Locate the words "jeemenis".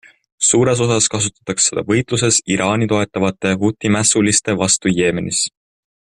5.03-5.45